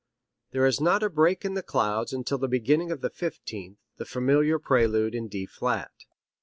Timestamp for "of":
2.89-3.01